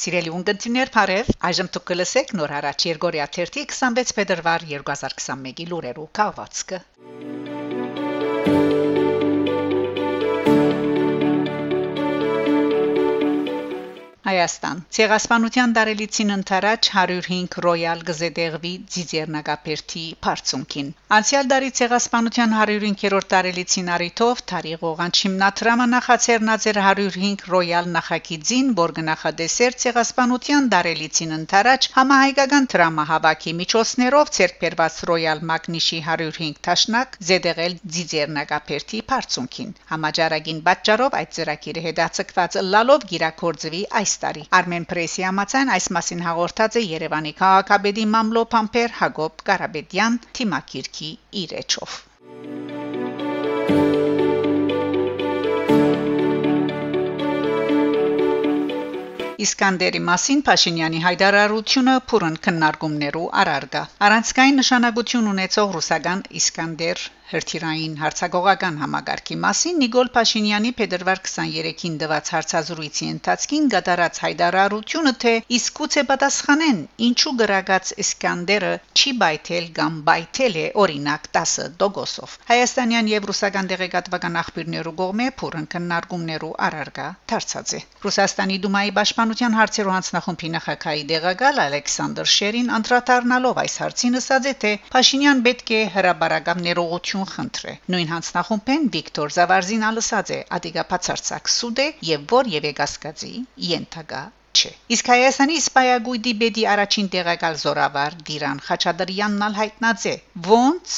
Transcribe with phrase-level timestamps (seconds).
[0.00, 6.78] Սիրելի ունգընտիրներ, բարև։ Այժմ դուք կլսեք նոր հարաճ Երգորիա 26 փետրվար 2021-ի լուրերով կահվածքը։
[14.32, 20.86] Հայաստան Ցեղասպանության դարելիցին ընթരാճ 105 ռոյալ գզեդեղվի ձիձերնագապերտի բարձունքին
[21.16, 30.70] Անցյալ դարի ցեղասպանության 105-րդ դարելիցին արիթով Թարիղ Օղանչիմնաթրամը նախաձեռնաձեր 105 ռոյալ նախագիծին, որ գնահատեսեր ցեղասպանության
[30.76, 41.20] դարելիցին ընթരാճ համահայկական դրամահավաքի միջոցներով ցերկբերված ռոյալ մագնիշի 105 տաշնակ զեդեղել ձիձերնագապերտի բարձունքին Համաճարակին պատճառով
[41.20, 47.34] այդ ծրագիրը հետաձգված լալով գիրակորձվի այս տարի Armen Press-ի համաձայն այս մասին հաղորդած է Երևանի
[47.42, 51.12] քաղաքապետի Մամլո Փամփեր Հակոբ Ղարաբեդյան թիմակիրքի
[51.44, 52.00] իրեչով
[59.42, 69.36] Իսկանդերի մասին Փաշինյանի հայտարարությունը փուրն քննարկումներու առարգա։ Առանցքային նշանակություն ունեցող ռուսական Իսկանդեր հրթիռային հարցագողական համագարքի
[69.42, 77.92] մասին Նիկոլ Փաշինյանի փետրվար 23-ին տված հարցազրույցի ընթացքին գդարած հայտարարությունը թե իսկուցե պատասխանեն ինչու գրագած
[78.04, 85.30] Իսկանդերը չի բայթել կամ բայթել է օրինակ 10 դոգոսով Հայաստանյան եւ ռուսական դեղեկատվական աղբյուրներու կողմէ
[85.42, 93.62] փուրն քննարկումներու առարգա դարձած է Ռուսաստանի Դումայի պաշտպանության հարցերու հանձնախումբի նախագահի դեղակալ Ալեքսանդր Շերին անդրադառնալով
[93.62, 100.32] այս հարցին ասաց թե Փաշինյան պետք է հրաբարական ներողություն խնդրե նույն հանձնախումբեն Վիկտոր Զավարզին ալսած
[100.36, 103.32] է ադիգա բացարձակ սուդ է եւ որ եւ եկասկածի
[103.72, 104.22] ենթակա
[104.60, 110.16] չէ։ Իսկ Հայաստանի Իսպայագույդի բեդի առաջին տեղակալ զորավար Դիրան Խաչատրյանն ալ հայտնած է։
[110.48, 110.96] Ոնց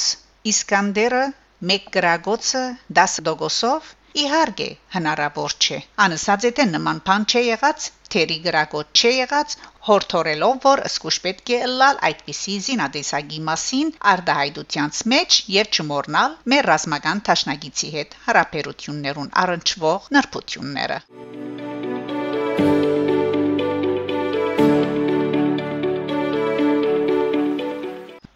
[0.51, 1.21] Իսկանդերը
[1.71, 2.63] մեկ գրագոցը
[2.99, 4.65] 10 դոգոսով Իհարկե,
[4.95, 9.55] հնարավոր չէ։ Անսած է թե նման բան չէ եղած, թերի գրակոտ չէ եղած,
[9.87, 17.23] հորթորելով որ սկուշ պետք է լալ այդպիսի զինադեսագի մասին արդահայտությանց մեջ եւ չմոռնալ մեր ռազմական
[17.29, 21.01] ճաշնագիցի հետ հարաբերություններուն առնչվող նրբությունները։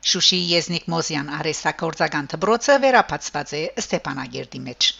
[0.09, 4.95] Շուշի Եզնիկ Մոզյան արեստակորձական դբրոցը վերապացված է Ստեփանագերդի մեջ։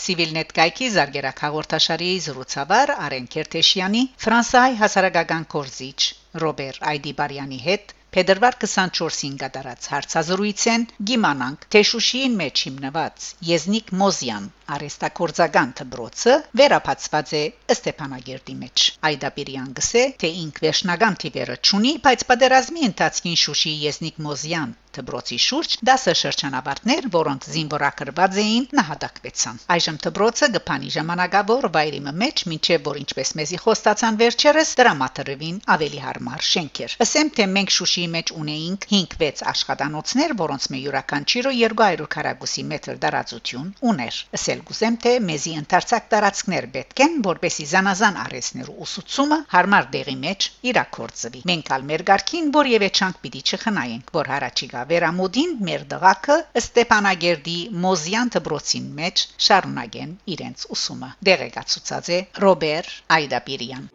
[0.00, 6.00] Civilnet գայքի զարգերակ հաղորդաշարի զրուցավար Արեն Քերտեշյանի Ֆրանսիայի հասարակական կորզիչ
[6.44, 15.72] Ռոբեր Այդիբարյանի հետ Փետրվար 24-ին կատարած հարցազրույցեն գիմանանք թե Շուշիին մեջ հիմնված Եզնիկ Մոզյան արեստակորձական
[15.80, 17.42] դբրոցը վերապացված է
[17.76, 24.78] Ստեփանագերդի մեջ Այդապիրյան գսե թե ինք վերջնական թիվերը ճունի բայց պատերազմի ընթացքին Շուշի Եզնիկ Մոզյան
[24.96, 32.82] Թբրոցի շուրջ 10 շրջանավարտներ, որոնց զինվորակրված էին, նահատակվեցան։ Այժմ Թբրոցը գփանի ժամանակավոր վայրի մեջ, ինչեւ
[32.88, 38.88] որ ինչպես մեզի խոստացան վերջերս դրամատրվին ավելի հարմար շենքեր։ Ասեմ թե մենք Շուշիի մեջ ունեինք
[38.94, 46.04] 5-6 աշխատանոցներ, որոնց մե յուրաքանչյուրը 200 քառակուսի մետր տարածություն ուներ։ Ասել գուսեմ թե մեզի ընդարձակ
[46.12, 52.52] տարածքներ պետք են, որբեսի զանազան արեսներու ուսուցումը հարմար դեղի մեջ իրակորձվի։ Մենք ալ մեր ղարքին
[52.58, 60.68] որևէ չանք պիտի չխնայենք, որ հարաճիգա վերամուդին մեր դղակը Ստեփանագերդի Մոզյան դբրոցին մեջ շարունակեն իրենց
[60.76, 63.90] ուսումը։ Դեղեկացուցած է Ռոբեր Այդապիրյան։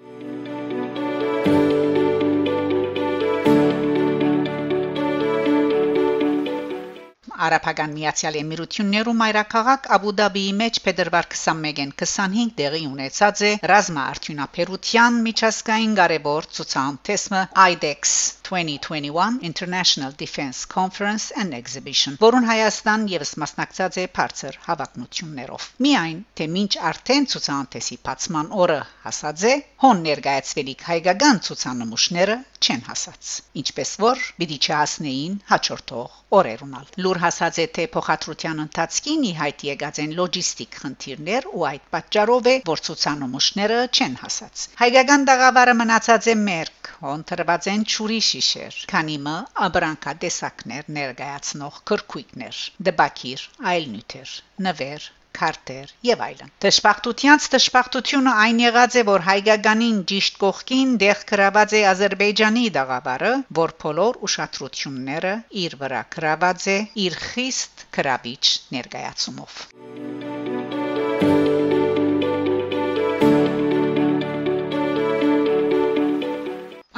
[7.45, 15.19] Արաբական Միացյալ Էմիրություններում այրաքաղաք Աբու Դաբիի մեջ փետրվար 21-ին 25 դեղի ունեցած է ռազմա արդյունաբերության
[15.25, 18.15] միջազգային կարևոր ցուցահանդեսը IDEX
[18.49, 26.49] 2021 International Defense Conference and Exhibition, որուն Հայաստան եւս մասնակցած է բարձր հավակնություններով։ Միայն թե
[26.63, 33.31] ինչ արդեն ցուցահանդեսի բացման օրը հասած է, հոն ներկայացվելիք հայկական ցուցանմուշները չեն հասած։
[33.61, 39.99] Ինչպես որ պիտի չհասնեին հաջորդող օրերունալ։ Լուր հասած է թե փոխադրության ընթացքին ի հայտ եկած
[40.03, 46.35] են լոջիստիկ խնդիրներ ու այդ պատճառով է որ ցուցանմուշները չեն հասած։ Հայկական դաղավարը մնացած է
[46.45, 49.35] մերկ, հոնտրված են ճուրի շիշեր, քանի մը
[49.67, 54.35] աբրանքա տեսակներ ներկայացնող քրկույկներ, դբակիր, այլ նյութեր,
[54.69, 61.77] նվեր, քարտեր եւ այլն։ Տշպախտությանց տշպախտությունը այն եղած է, որ հայկականին ճիշտ կողքին դեղ գրաված
[61.79, 65.33] է Ադրբեջանի դաղավարը, որ բոլոր ուշադրությունները
[65.65, 68.43] իր վրա գրաված է իր խիստ գրավիչ
[68.77, 69.61] ներկայացումով։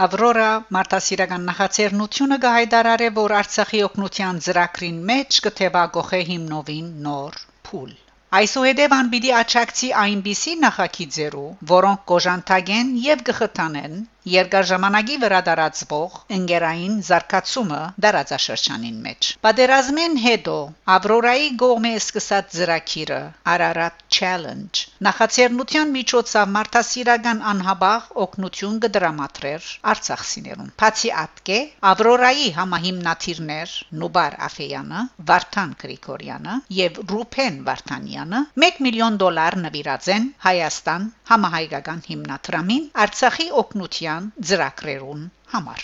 [0.06, 7.40] Ավրորա մարտահրավերական նախաձեռնությունը կհայտարարե, որ Արցախի օկնության ծրագրին մեջ կթեվագողե հիմնովին նոր
[7.70, 7.96] փուլ
[8.36, 13.94] Այսուհետև անպիտի աճակցի այնպիսի նախագիծերու, որոնք կոժանտագեն եւ գխթանեն
[14.28, 20.56] երկար ժամանակի վրա դարածվող ընկերային զարգացումը դարաձաշրջանին մեջ։ Պատերազմեն հետո
[20.98, 23.20] Ավրորայի գողմե սկսած ծրագիրը
[23.54, 31.60] Ararat Challenge նախաձեռնության միջոցով մարդասիրական անհաբաղ օգնություն կդրամատրեր Արցախցիներուն։ Բացի ատկե
[31.92, 35.02] Ավրորայի համահիմնադիրներ Նուբար Աֆեյանը,
[35.32, 44.17] Վարդան Գրիգորյանը եւ Ռուփեն Վարդանյանը 1 միլիոն դոլար նվիրած են Հայաստան համահայկական հիմնադրամին Արցախի օգնության
[44.18, 45.24] գայունության ծրագրերուն
[45.54, 45.82] համար։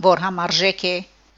[0.08, 0.96] որ համարժեք է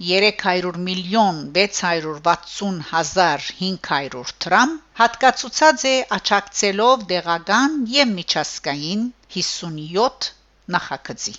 [0.09, 9.07] 300 միլիոն 660 հազար 500 դրամ հատկացուցած է աճակցելով դեղական եւ միջազգային
[9.37, 10.33] 57
[10.77, 11.37] նախագծի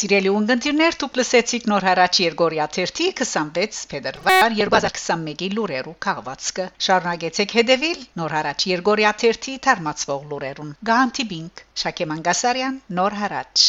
[0.00, 8.02] Սիրելի ունգընտիրներ, դուք լսեցիք նոր հարաճ Երգորիա 3-ի 26 փետրվար 2021-ի լուրերու քաղվածքը։ Շարունակեցեք հետևել
[8.22, 13.66] նոր հարաճ Երգորիա 3-ի թարմացվող լուրերուն։ Գանտիբինգ Շակե Մանգասարյան նոր հարաճ